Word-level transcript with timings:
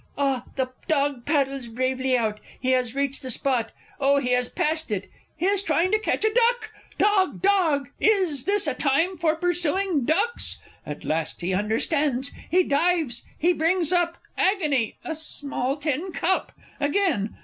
_)Ah, 0.17 0.45
the 0.55 0.71
dog 0.87 1.25
paddles 1.27 1.67
bravely 1.67 2.17
out 2.17 2.39
he 2.59 2.71
has 2.71 2.95
reached 2.95 3.21
the 3.21 3.29
spot... 3.29 3.71
oh, 3.99 4.17
he 4.17 4.29
has 4.31 4.49
passed 4.49 4.89
it! 4.89 5.07
he 5.37 5.45
is 5.45 5.61
trying 5.61 5.91
to 5.91 5.99
catch 5.99 6.25
a 6.25 6.33
duck! 6.33 6.71
Dog, 6.97 7.39
dog, 7.43 7.89
is 7.99 8.45
this 8.45 8.65
a 8.65 8.73
time 8.73 9.15
for 9.19 9.35
pursuing 9.35 10.03
ducks? 10.03 10.57
At 10.87 11.05
last 11.05 11.41
he 11.41 11.53
understands 11.53 12.31
he 12.49 12.63
dives... 12.63 13.21
he 13.37 13.53
brings 13.53 13.93
up 13.93 14.17
agony! 14.39 14.97
a 15.05 15.13
small 15.13 15.77
tin 15.77 16.11
cup! 16.11 16.51
Again 16.79 17.35